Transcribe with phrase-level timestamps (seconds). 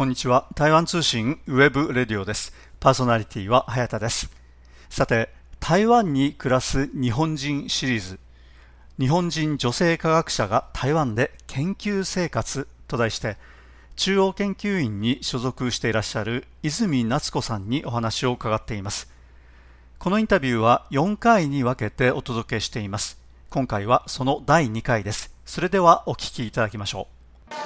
[0.00, 0.46] こんにちは。
[0.54, 2.54] 台湾通信 web radio です。
[2.80, 4.30] パーソナリティは早田です。
[4.88, 5.28] さて、
[5.60, 8.18] 台湾に暮らす日本人シリーズ、
[8.98, 13.36] 日本人女性科学者が台湾で研究生活と題して、
[13.96, 19.12] 中央研究院に所属していらっしゃる泉奈都子さんにお話を伺っています。
[19.98, 23.20] このインタビューは4回に分けてお届けしています。
[23.50, 25.34] 今回はその第2回です。
[25.44, 27.19] それではお聞きいただきましょう。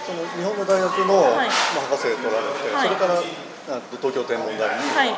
[0.05, 3.17] その日本の大学の、はいまあ、博士を取られて、はいそれから
[3.65, 5.09] あ東京天文台に、はい。
[5.09, 5.17] え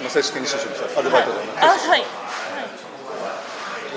[0.00, 2.00] まあ、正式に就職されアルバイトではなくて、あ、はい。
[2.00, 2.08] で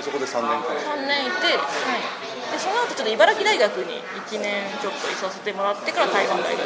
[0.04, 1.64] そこで3年間三年いて、は
[1.96, 2.04] い。
[2.52, 6.60] で、その後ちょっと茨城大学に一年ちょっといさせてもらってから台湾大学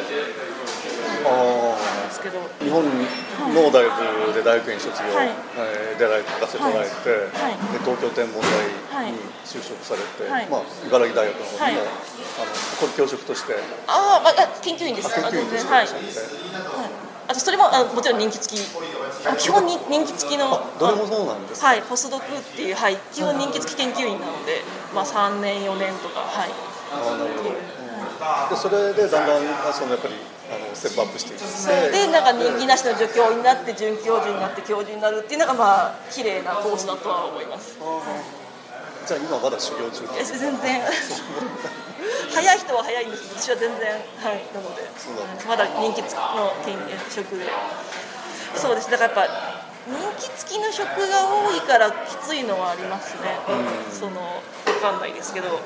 [1.23, 2.39] ですけど。
[2.39, 2.65] ー。
[2.65, 2.83] 日本
[3.53, 5.29] の大学で大学院卒業、はい。
[5.57, 7.57] えーで大学博士取られて、はい。
[7.73, 8.45] で東京天文は
[9.01, 9.09] い。
[9.09, 10.47] 台に就職されて、はい。
[10.47, 11.73] まあ、茨城大学の方にも、はい。
[11.73, 11.89] あの
[12.79, 13.53] これ教職として。
[13.87, 15.09] ああ、まあ、あ研究員です。
[15.13, 15.87] 研究員としていはい。
[17.27, 18.61] あとそれもあのもちろん人気付き。
[19.27, 20.61] あ基本に人気付きの。
[20.79, 24.61] どれもそうなんですか、はい、ポスドクっていう、はい、基本人気付き研究員なので、
[24.93, 26.49] まあ、3年、4年とか、はい、
[26.93, 27.77] あーなるほど、うん
[28.49, 30.15] でそれでだんだんあそのやっぱり
[30.73, 31.45] ステップアップしていって
[32.05, 37.77] で、なんか人気なしの助教になって、准教授になって、教授になるっていうのが、まあ、綺麗なコースだとは思います。
[39.07, 40.81] じゃあ今まだ修行中え全然。
[42.33, 43.97] 早い人は早いんですけど私は全然は
[44.33, 44.43] い。
[44.53, 44.83] なので
[45.47, 46.75] まだ人気の研
[47.09, 47.45] 職で。
[48.55, 48.91] そうです。
[48.91, 53.39] だからやっぱ人気付きの職が多いからきついのはありますね、
[53.89, 55.61] その分かんないですけど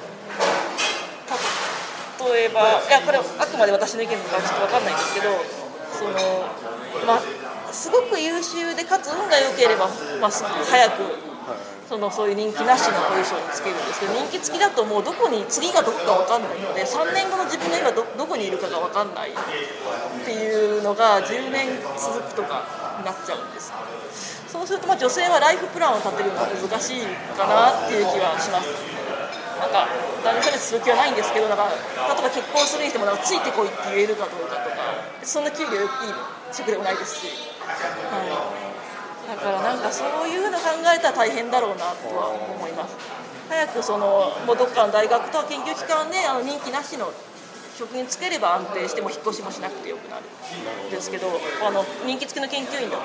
[2.30, 5.34] 例えばいやこれあくまで私の意見とかちょっと分かんないんですけど
[5.92, 6.14] その
[7.08, 9.88] まあすごく優秀でかつ運が良ければ、
[10.20, 11.32] まあ、早く
[11.92, 21.68] そのそういう人気なしのポジションにつけるんですけど人気付きだともうどこに次がどこか分かんないので3年後の自分が今どどこにいるかが分かんないっていうのが10年
[22.00, 22.64] 続くとか
[22.96, 23.76] になっちゃうんです
[24.48, 27.04] そうするとま女性はライフプランを立てるのは難しい
[27.36, 28.72] かなっていう気はします。
[29.60, 29.88] なんか
[30.24, 34.76] 男女差別する気はないんですけどなんか例えば結婚するにしてもなんかついてこいって言えるかどうかとか
[35.24, 35.88] そんな給料いい
[36.52, 37.28] 職でもないですし、
[37.68, 38.61] はい。
[39.32, 42.98] だからなんかそういうの考えたら大変だろうなとは思います。
[43.48, 47.14] 早くそのもうどっかの大学とか研究機関であの任期なしの
[47.80, 50.34] 職に就ければ安定しても引っ越しもしなくてよくなるん
[50.92, 53.04] ですけどあの任期付きの研究員だと、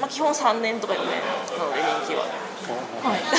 [0.00, 1.22] まあ、基本3年とか4年。
[1.56, 2.26] なので任期は。
[3.02, 3.32] はい、 だ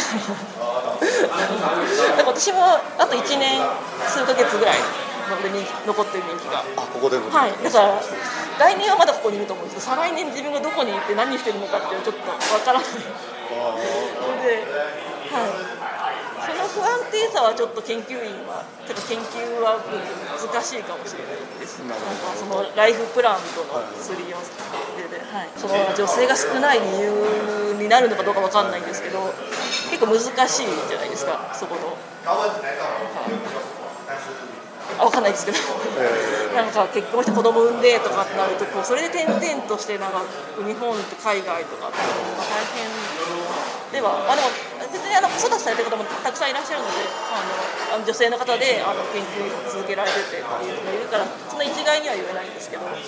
[2.17, 2.59] から私も
[2.97, 3.61] あと1年
[4.09, 6.63] 数ヶ月ぐらいなので人気残ってる人気が。
[6.77, 8.01] あここでの、はい、だから
[8.59, 12.89] 来年はまだここにいると思うんですけど再来年自分がどこに行って何してるのかっていうのはちょっとわからない。
[12.89, 13.77] のあ
[14.41, 14.65] で、
[15.31, 15.73] はい、
[16.43, 21.79] その不安定さはちょっと研究員はてか研究は難しいかもしれないです。
[21.85, 22.05] なんか
[22.35, 29.33] そのライフプランとのすり合わせで、はい、その女性が少ない理由になるのかどうかわかんないんですけど
[29.89, 31.97] 結構難しいじゃないですかそこの。
[32.25, 32.47] あ
[34.99, 35.57] 分かんないですけど、
[36.53, 40.21] なんか結婚して子供産んでとかってなるとこうそれで転々としてなんか
[40.61, 42.87] 日本と海外とかって大変
[43.91, 44.49] ではあでも
[44.91, 46.93] 別にあの子育てされてる方もたくさんいらっしゃるので
[47.93, 53.01] あの女性の方であの研究続けられててっていうのがいるからそんな一概には言えないんですけどなんか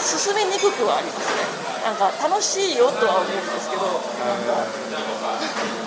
[0.00, 1.42] 進めにくくはありますね。
[1.82, 3.82] なんか楽しいよとは思うんですけど。
[3.82, 5.85] なんか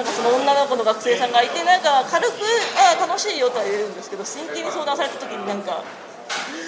[0.00, 2.40] なんかその女の子の学生さんがいてなんか軽く
[2.72, 5.84] あ楽しいよとは言えるんですけど真剣に相談された時になんか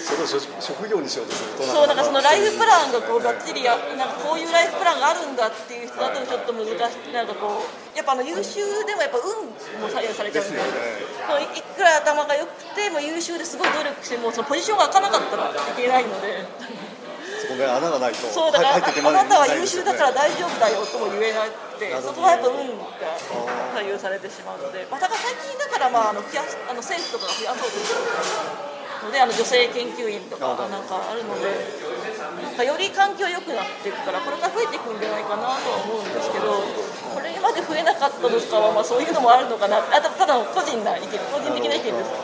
[0.05, 9.49] それを職職業にしようとするとそうなんかそのライフプランがこうがっちりやなんかこういうライフプランがあるんだっていう人だとちょっと難しいなんかこうやっぱあの優秀でもやっぱ運
[9.81, 10.61] も左右されちゃうんで
[11.25, 16.45] そういいくら頭が良くても優秀ですごい努力してもそのポジションが開かなかったらいけないので。
[17.43, 22.87] そこで穴がないとそうだから、入っていけあまあなたは優秀だから大丈夫だよとも言えなくて、なるほどそこはやっぱ運が
[23.75, 27.99] 左右されてしまうので、まあ、だから最近だから、まあ、あの増やすあの政府とかが増やそうとしてる
[29.03, 36.63] ので、あの女性研究員とかなんかあるので、なんかより環境良くなっていくから、これから増えていくんじゃないかなとは思うんですけど、
[37.11, 42.15] これまで増えなかったのかは、まあ、そういうのもあるのかな、あたただの個人な意見、個人的な意見です。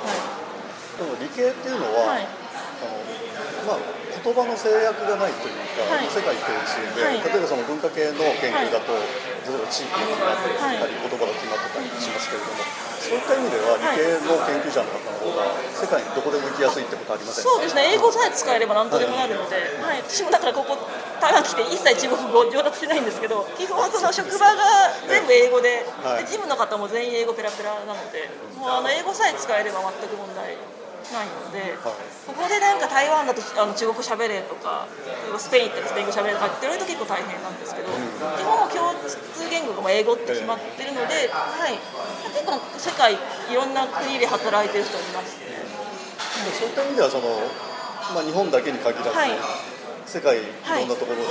[0.95, 2.27] でも理系っていうのは、はい、はい。
[2.27, 6.05] あのまあ、言葉の制約がないというか、はい。
[6.11, 7.23] 世界共通で、はい。
[7.23, 12.61] 例えばその文化系の研究だと、例えば地域が決まってたり、はい言葉が決まってたりしますけれども、
[12.99, 17.49] そういった意味では理系の研究者の方の方が世界にどこでも行きやすいってことありませんか？
[17.49, 17.95] そうですね。
[17.95, 20.75] 英語さえ使えれば何とでもなるので、はい、私もだからここ
[21.23, 26.23] 台湾来て一切中国語上達してないんですけど 基本はその職場が全部英語で,、はい。
[26.23, 28.29] で事務の方も全員英語ペラペラなので
[28.59, 30.55] もうあの英語さえ使えれば全く問題
[31.11, 31.77] ないので、はい。
[32.27, 34.87] ここでなんか台湾だとあの中国喋れとか
[35.37, 41.77] スペイン行ったらスペイン語喋れとかって言われると結構大変なんですけど、基本は共通言語がまあ英語って決まってるので、はい、
[42.33, 43.17] 結構世界い
[43.55, 45.37] ろんな国で働いてる人います。
[46.55, 47.27] そういった意味ではその、
[48.15, 49.31] まあ、日本だけに限らず、はい。
[50.09, 51.23] 世界いろんなところで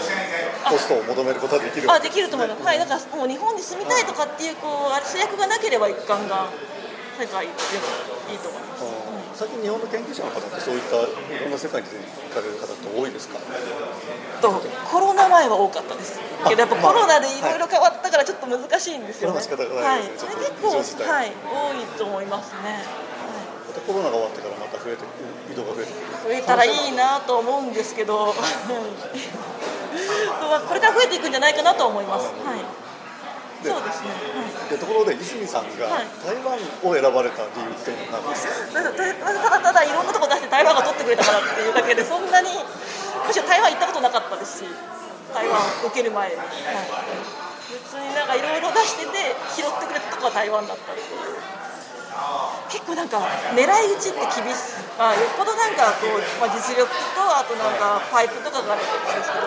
[0.70, 6.54] ポストを求めることはできるあできると思います、はい、だからもう日本に住みたいとかっていうこう制約がなければガンガン
[7.18, 7.58] 世界でも
[8.30, 9.17] いいと思います。
[9.30, 11.06] うん最近日本の研究者の方ってそういったい
[11.42, 13.38] ろんな世界に行かれる方って多いですか？
[14.40, 14.50] と
[14.90, 16.18] コロナ前は多かったです。
[16.48, 19.36] けどやっぱコロナでいろいろ変わったからちょっと難しいんですよね。
[19.36, 20.26] は仕方がない結
[20.62, 22.82] 構はい多いと思いますね。
[23.68, 25.04] またコロナが終わってからまた増えて
[25.52, 28.34] 移動が増えて増えたらいいなと思うんですけど、
[30.40, 32.26] まあこれから増えていくんじゃないかなと思います。
[32.26, 32.87] はい。
[33.62, 34.14] でそうですね。
[34.14, 34.70] はい。
[34.70, 36.06] でところで泉さんがはい。
[36.22, 42.50] 台湾を選ばれた理由っていうのは何ですか、ただただただいろんなとこ出して台湾が取ってくれたからっていうだけでそんなに
[43.26, 44.70] むしろ台湾行ったことなかったですし
[45.34, 46.46] 台湾受ける前に、はい、
[47.72, 51.58] 別になんかいろいろ出してて拾ってくれたとこは台湾だったっていう。
[52.68, 53.22] 結構なんか
[53.54, 59.46] 狙い撃ちって厳しい、まあ、よっぽどなんかこう、まあ、実力とあとなんかパイプとかがあるんですけど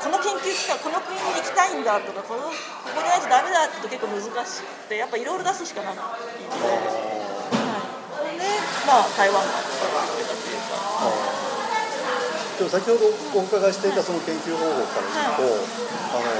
[0.00, 2.54] この研究機関この国に行きたいんだとかこのこ
[2.94, 4.30] こにないとダメだって結構難し
[4.62, 6.08] くてやっぱいろいろ出すしかないので。
[6.08, 6.16] は
[8.30, 8.44] い、で、
[8.86, 10.76] まあ、台湾いうか、
[12.58, 13.10] でも先ほど
[13.40, 15.66] お伺いしていたその研究方法から言うと、
[16.14, 16.30] あの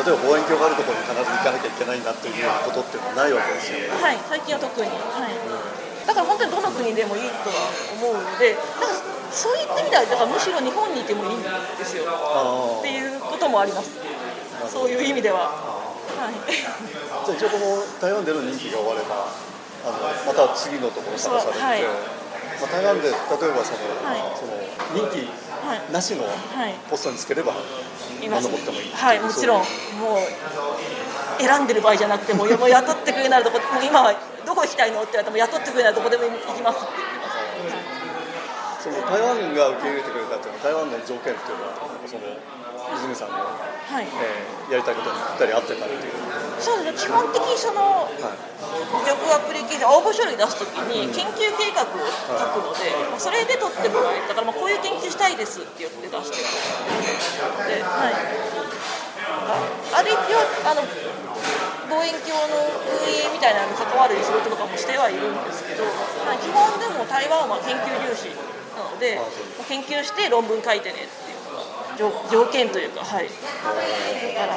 [0.00, 2.34] 例えば望遠鏡があるところに必ず行かなきゃいけないんだっていう
[2.64, 3.88] ことっていうのはないわけですよね。
[3.90, 4.94] はい、最近は特に、は
[5.26, 5.34] い、
[6.06, 7.68] だから本当にどの国でもいいとは
[7.98, 8.99] 思うので、だから
[9.32, 12.04] そういった意味では、だからむしろ日本にいてもいいんですよ。
[12.06, 13.90] あっていうこともあります、
[14.68, 15.50] そういう意味では。
[16.18, 16.34] はい。
[16.50, 19.26] じゃあ一応この台湾での任期が終われば
[19.86, 21.82] あのまた次のところ探されて、はい。
[21.82, 23.50] まあ、台湾で例えばその,、
[24.04, 24.22] はい。
[24.36, 24.52] その
[24.94, 25.28] 任期
[25.66, 26.30] はいなしのは
[26.68, 26.74] い。
[26.90, 27.54] ポストにつければ
[28.22, 29.64] 今何の持ってもいいはい、もちろん、も
[30.18, 37.19] う選んでる場合じゃなくて、もう雇ってくれるならどこ、もう今はどこ行きたいのって言われても、雇ってくれるならどこでも行きますって。
[38.80, 41.76] その台湾が受け入れてくれたっていうのは台湾の条件っていうのは
[42.08, 42.24] その
[42.96, 46.14] 泉さんの、はい、えーやりたいことにぴったり合ってたっていう、
[46.62, 48.50] そうですね、基本的にそのはい
[49.34, 56.46] アプリケーション応募書類出すときに研究計画を書くので、まあそれで取ってもらえたから、まあ、こういう研究したいですって言って出してる
[57.50, 58.14] ので、はい、
[59.94, 65.82] ある一応あの望遠鏡の運営みたいなのに関わる仕事とかもしてはいるんですけど、
[66.26, 68.49] まあ基本でも台湾は研究重視なの
[69.00, 71.40] で、まあ研究して論文書いてねっていう。
[71.98, 73.32] 条条件というか、はい、だ
[74.40, 74.56] から。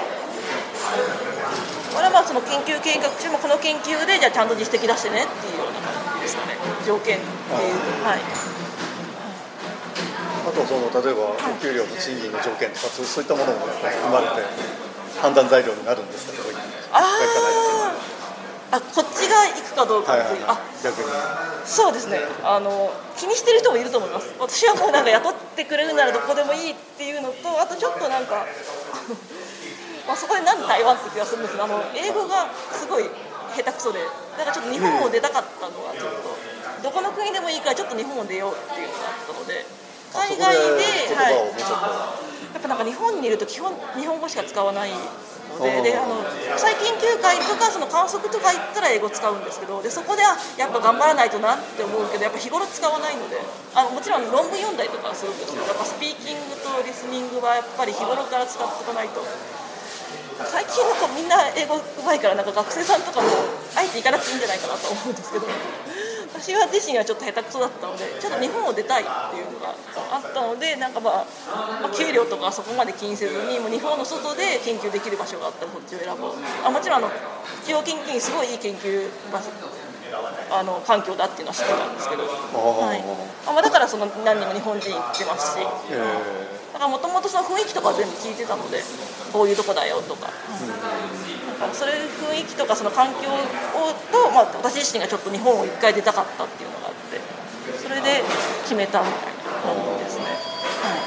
[1.94, 6.56] これはまあその研究計画中もこの研究でじゃあちゃんと実績出してねっていうような感じですかね。
[6.86, 8.06] 条件っていう。
[8.06, 8.54] はい。
[10.44, 14.44] あとその例えばお給料と賃金の条件とかそういったものも含まれて
[15.22, 16.44] 判断材料になるんですか
[16.92, 18.23] あー
[18.74, 20.84] あこっちが行くかどうかはいはいはっていう、あい。
[20.84, 21.14] 逆に。
[21.62, 22.18] そうですね。
[22.42, 24.34] あの気にしてる人もいると思います。
[24.42, 28.50] 私はもうなんか雇ってくれるならどこでもいいっていうのとあとちょっとなんか
[30.10, 33.06] まあそこでなんで台湾って気がするんですけどあの英語がすごい
[33.56, 34.02] 下手くそで
[34.38, 39.66] だからちょっと日本を出たかったのはちょっとどこの国でもいいからちょっと日本を出ようっていうのがあったので
[40.16, 44.92] あ海外でそこで言葉をもうちょっとやっぱなんか日本にいると基本日本語しか使わない
[45.60, 53.38] のでであの国際研究会とかその観測とか行ったら英語使うんですけどでそこであやっぱ頑張らないとなって思うけどやっぱ日頃使わないので
[53.76, 59.22] あのもちろん論文読んだりとかはするんですけどやっぱスピーキングとリスニングはやっぱり日頃から使っておかないと。
[60.34, 63.28] 最近の子みんな英語うまいからなんか学生さんとかも
[63.78, 65.46] あえて行かなくていいんじゃないかなと思うんですけど
[66.34, 69.78] 私は自身はちょっと下手くそだったのでちょっと日本を出たいっていうのが
[70.12, 71.26] あったのでなんかまあ、
[71.82, 76.34] まあ給料とかそこまで気にせずにもう日本の外で研究できる場所があったらこっちを選ぼう。
[76.66, 77.10] あもちろんあの
[77.66, 79.50] 企業研究にすごいいい研究場所
[80.52, 83.02] あの環境だっていうのは知ってたんですけど、はい。
[83.48, 85.66] あまあ、だからその何人も日本人行ってますし。
[85.90, 88.82] えだからもともとその雰囲気とかは全部聞いてたので
[89.32, 91.23] こういうとこだよとか,、なん
[91.68, 97.20] かそれ雰囲気とかその環境をと、まあ、私自身がちょっと日本を一回出たかったっていうのがあって
[97.82, 98.24] それで
[98.64, 101.04] 決めたみたいな感じですね、は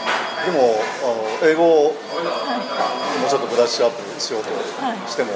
[0.46, 4.50] でもあの英語をもうちょっとブラッシュアップしようと
[5.08, 5.32] しても、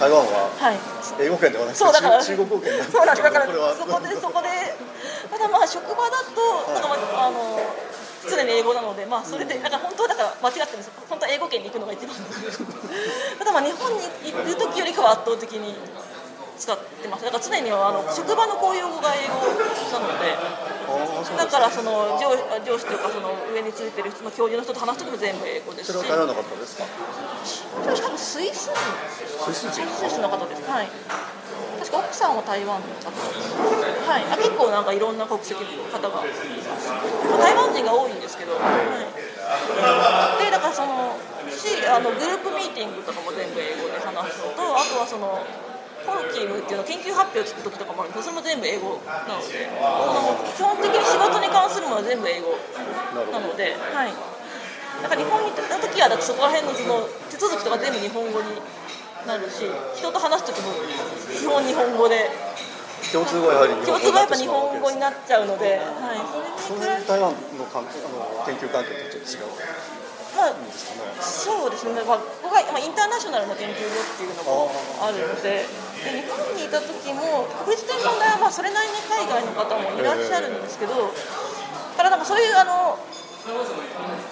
[0.00, 0.78] 台湾ははい
[1.20, 2.92] 英語圏ではなくてそうだから中中国語圏なんです。
[2.92, 4.48] だからそこでそこで
[5.30, 7.58] ただまあ職場だとなんかまああの
[8.26, 12.16] 常に英語なのでまあそれでだから本当はだから間違ってるんです本当は英語圏に行くのが一番
[13.38, 15.74] ただまあ日本にいる時よりかは圧倒的に
[16.58, 17.24] 使ってます。
[17.24, 20.36] だから常にあの職場の公用語が英語なので
[21.36, 22.34] だからその上
[22.66, 25.96] 上司というかその上についてる人の教授の人と話す時も全部英語ですし。
[25.96, 26.84] それは台湾の方ですか？
[28.02, 28.70] 多分スイス
[29.44, 29.86] スイス人。
[29.86, 30.62] スイスの方です。
[30.68, 30.90] はい。
[31.78, 33.54] 確か奥さんは台湾の方です。
[34.08, 34.24] はい。
[34.30, 38.52] あ結構なんかいろんな国籍の方がいま台湾人が多いんですけど。
[38.54, 40.44] はい。
[40.44, 41.16] でだからその
[41.48, 45.40] しあのグループミーティングとかも全部英語で話すのとあとはその。
[46.08, 49.68] コルキームっていうの研究発表を聞く時とかもあるんですけどそれも全部英語なので
[50.56, 52.56] 基本的に仕事に関するものは全部英語
[53.12, 54.14] なので、はい、
[55.02, 58.56] だから日本にいた時はだそこら辺のその手続きとか全部日本語に
[59.26, 59.64] なるし
[59.96, 60.72] 人と話す時も
[61.32, 62.30] 基本日本語で。
[63.12, 66.18] 共通語はやはり日共通語はやっぱ日本語になっちゃうので、はい、
[66.60, 69.88] そそれに比べれで台湾の関係あの研究環境とちょっと違う。
[70.36, 70.54] まあ
[71.22, 74.70] そうですね、まあ、ここが、まあ、インターナショナルの研究所っていうのも
[75.02, 75.66] あるので
[76.04, 81.10] で日本にいた時も国立天文台はまあそれなりに海外の方もいらっしゃるんですけど、
[81.96, 82.98] ただなんかそういうあの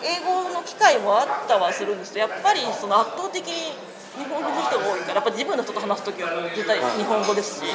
[0.04, 3.74] 英語の機会もあったはするんですけどやっぱりその圧倒的に
[4.16, 7.68] 日本語の人が多いからやっぱ自分の人と話す時は絶対日本語ですし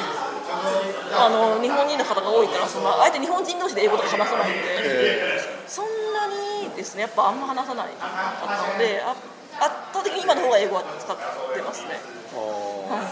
[1.14, 4.60] あの日本人の方が多いからそのあえて日本人同士で英語とか話さないんで。
[4.66, 9.16] えそんなにですねやっぱあんま話さないかったのであ
[9.62, 12.22] 圧倒的に今の方が英語は使ってますね、はい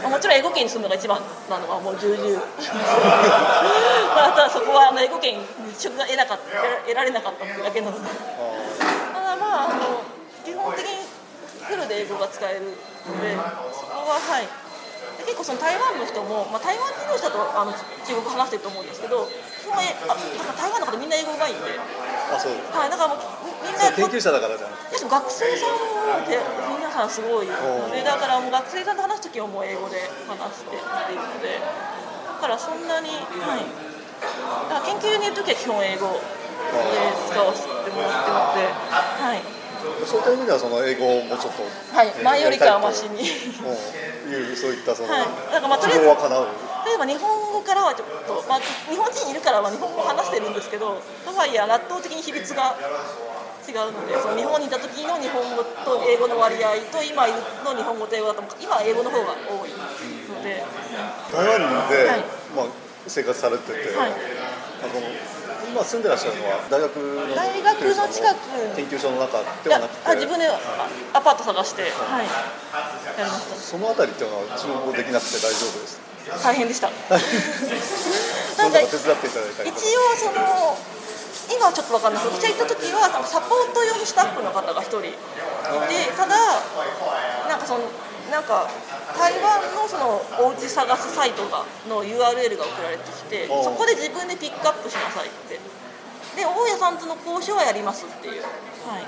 [0.01, 2.25] まあもちろん英語圏に住むのが一番なのはもう重々。
[4.17, 5.45] まああとはそこはあの英語圏に
[5.79, 6.45] 職が得なかった
[6.85, 8.09] 得られなかったっていうだけなので。
[8.09, 9.15] ー。
[9.15, 10.01] ただまああの
[10.45, 11.10] 基本的に
[11.71, 12.75] フルで英語が使える
[13.07, 13.39] ので
[13.71, 14.49] そこははい。
[15.19, 19.29] で結構その台湾の人も、まあ、台湾人同士だとあの中国語話してると思うんですけど
[19.61, 22.57] 基本えあなんか台湾の方みんな英語うまいんで、あそう。
[22.73, 23.23] はい、だからもう
[23.63, 26.41] みんな研究者だからじゃなくてでも学生さんって
[26.73, 27.55] 皆さんすごいの
[27.93, 33.11] でだからもう学生さんと話す時はもう英語で話してっているのでだからそんなに
[33.45, 33.91] はい。
[34.69, 36.21] だから研究にいる時は基本英語で
[37.29, 39.43] 使わせてもらってるのではい、
[40.07, 41.63] そういった意味ではその英語をもうちょっと
[41.95, 43.23] はい、前よりかはマシに。
[44.31, 45.27] いうそういったそのはい。
[45.51, 46.47] だからまあとりあえずは叶う。
[46.87, 52.73] 例えば日本語からはちょっと、まあ、日本人いるからは日本語を話してるんですけどとはいえ圧倒的に比率が
[53.69, 60.65] 違うのでその日本にいた時の日本語と英語の割合と今いるの日本語と英語だと今は英語の方が多いので、
[61.31, 62.25] 台湾で、はい。
[62.57, 62.67] まあ、
[63.07, 64.11] 生活されてて、はい。
[64.11, 64.97] あの
[65.71, 68.77] 今住んでらっしゃるのは大学の大学の近く。
[68.77, 70.09] 研究所の中ではなくて。
[70.11, 70.59] あ自分であ
[71.15, 76.01] アパート探して、はい、やりましそのあたりっていうのは中国語できなくて大丈夫です？
[76.27, 76.91] た大変でした。
[76.91, 77.15] そ
[78.63, 80.77] なんんかな手伝っていただいたり一応その
[81.51, 85.07] 今はちょっと分かんないですけど行った時はサポート用のスタッフの方が一人。
[85.07, 85.15] い
[85.87, 86.35] てただ
[87.49, 87.87] なんかその
[88.31, 88.71] なんか
[89.19, 95.59] 台湾のそのお家探すサイトがの URL が送られてきてそこで自分でピックアップしなさいって。
[96.37, 98.43] で大家さんとの交渉はやりますっていう、
[98.87, 99.07] はい、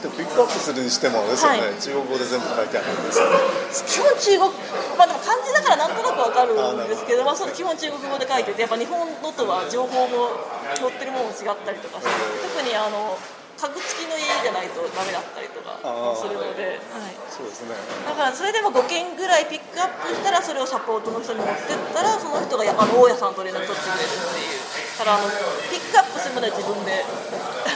[0.00, 1.76] でもピックアップするにしてもあれですよね、はい。
[1.76, 3.36] 中国語で全部書いてあるんですよね。
[3.70, 10.32] 基本中国まあでも漢字だからなんとなくわかるんですけどまあ、その基本中国語で書いててやっぱ日本のとは情報も
[10.80, 12.12] 載ってるものも違ったりとかして
[12.56, 13.18] 特にあの
[13.60, 15.76] 家具付きの家じゃないとダメだったりとか
[16.16, 17.76] するので、はい、そうですね。
[18.08, 24.64] だからそれでも5件ぐらいピックアップしたらそれをサポートの人に持ってったらその人がやあの大家さんと連絡取ってくれるっていう。
[24.96, 25.28] だからあの
[25.68, 27.04] ピックアップするまでは自分で。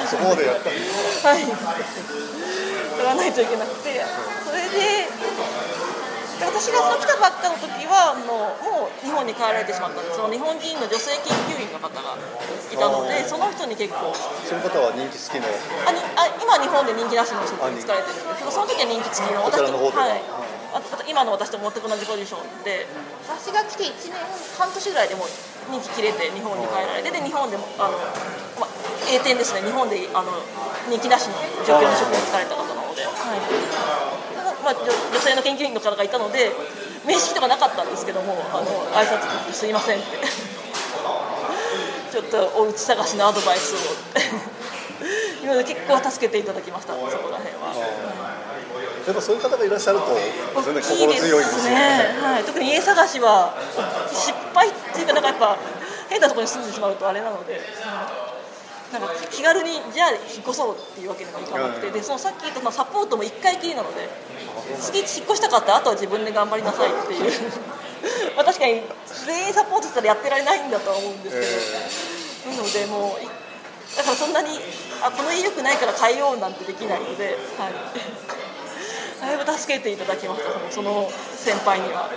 [0.08, 1.44] そこまでやったりはい。
[2.96, 4.00] やらないといけなくて。
[4.40, 5.04] それで
[6.38, 10.16] で私がその来たばっかの時はもうもう日本に帰られてしまったんです。
[10.16, 15.46] その日本人の女性研究員の方がいたのでその人に結構その方は人気好きの
[15.86, 20.06] あにあ今日本で人気なしの職に疲れてるんですけどその時は人気付きのこちらの方では。
[20.06, 20.22] はい。
[21.06, 22.82] 今の私と全く同じポジションで
[23.22, 24.18] 私が来て1年
[24.58, 25.28] 半年ぐらいでもう
[25.70, 27.94] 人気切れて日本に帰られてで日本でもあの、
[28.58, 28.68] まあ、
[29.06, 29.62] A 点ですね。
[29.62, 30.34] 日本であの
[30.90, 34.03] 人気なしの状況の職に疲れた方なので、はい
[34.64, 36.50] まあ、女女性の研究員の方がいたので
[37.06, 38.66] 面識とかなかったんですけどもあの
[38.96, 40.18] 挨拶にすいませんって。
[42.10, 43.76] ちょっとお家探しのアドバイスを。
[43.76, 43.80] っ
[45.40, 47.74] ていうので結構助けていただきましたそこら辺は。
[49.06, 50.16] やっぱそういう方がいらっしゃると
[50.62, 51.74] 全然心強いんですね。
[51.74, 53.52] ね、はい、特に家探しは
[54.10, 55.58] 失敗っていうかなんかやっぱ
[56.08, 57.60] 変なところに住んでしまうとあれなので、
[58.94, 64.08] なんか気軽にじゃあ引っ越そうっていうわけにもいかなくて、でそのさっき言ったまあサポートも1回きりなので
[64.80, 67.30] 次引っ越したかったらあとは自分で頑張りなさいっていう。
[68.36, 68.82] まあ確かに
[69.26, 73.28] 全員サポートしたらやってられないんだとは思うんですけど、なのでもうい
[73.96, 74.60] だからそんなに
[75.02, 77.72] あこの家良くないから変えようなんてできないので、はい、
[79.20, 82.10] だいぶ助けていただきましたその先輩には。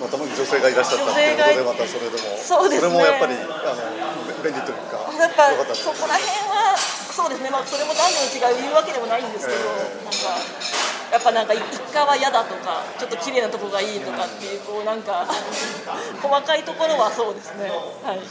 [0.00, 2.88] まあ、たまに女性がいらっしゃったっていうことでまたそれでもそうですね。
[2.88, 6.72] れもやっぱりあの便利というかやっぱそこら辺は
[7.12, 10.80] そうですね、まあ、それも男女の違いを言うわけでもないんですけど、えなんか
[11.10, 15.26] やっぱなんか一家は嫌だとかちょっと綺麗なとこがいいとかっていうこうなんか
[16.22, 17.68] 細かいところはそうですね。
[17.68, 18.22] はい。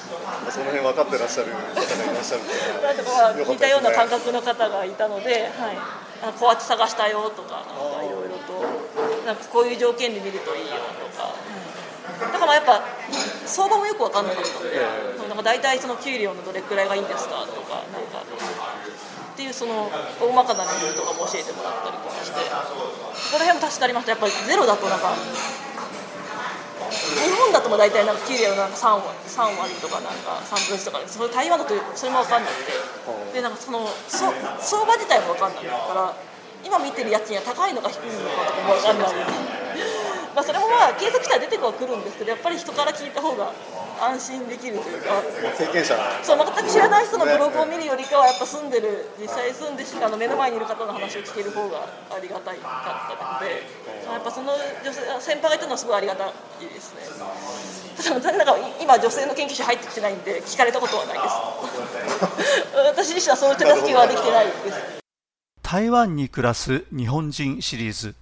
[0.41, 2.41] まあその辺分かってらっしゃる方がいらっしゃる
[2.81, 5.77] なんとかまあね似たような感覚の方がいたので、はい、
[6.23, 8.63] あこうやって探したよとかなんかいろいろと
[9.25, 11.08] なんかこういう条件で見るといいよとか。
[12.49, 12.81] だからまあやっぱ
[13.45, 14.57] 相場もよく分かんなかった。
[14.57, 14.81] ので、
[15.27, 22.39] なんか大体その給料のどれくらいがいいんですかとかなんかっていうその大まかなメニューとかも教えてもらったりとかして。
[23.19, 24.11] そこら辺も助かりました。
[24.11, 25.13] やっぱりゼロだとなんか
[26.89, 32.73] 日本だとも大体なんか給料なんか3割 ,3 割とかなんか3分とかでそれ台湾だとそれも分かんなくて。
[33.33, 36.13] でなんかそのそ相場自体も分かんないから
[36.65, 39.58] 今見てる家賃は高いのか低いのかとかも分かんない。
[40.35, 43.53] まあそれもまあ継続したら出てはくるんですけどやっぱり人から聞いた方が
[44.01, 45.21] 安心できるというか。
[45.57, 45.95] 経験者。
[46.23, 53.63] そう全く知らない人のブログを見るよりかはやっぱ住んでる実際住んであの目の前にいる方の話を聞ける方がありがたいかったので
[54.11, 56.31] やっぱその女性先輩がいたのはすごいありがたい
[56.61, 57.01] ですね。
[57.97, 61.35] ただ残念ながら今女性の研究者入ってきてないんで聞かれたことはないです。
[62.87, 64.99] 私自身はそういう手助けはできてないです。
[65.61, 68.15] 台湾に暮らす日本人シリーズ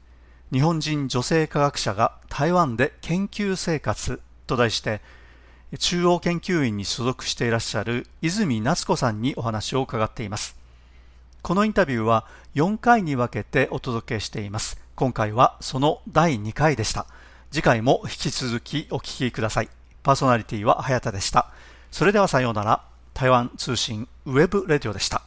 [0.51, 5.01] 日本人女性科学者が台湾で研究生活と題して
[5.77, 10.55] 中央研究院に所属していらっしゃる泉夏子さんにお話を伺っています。
[11.41, 12.25] このインタビューは
[12.55, 14.79] 4回に分けてお届けしています。
[14.95, 17.05] 今回はその第2回でした。
[17.51, 19.69] 次回も引き続きお聞きください。
[20.03, 21.51] パーソナリティは早田でした。
[21.91, 22.83] それではさようなら。
[23.13, 25.23] 台湾通信 web radio でした。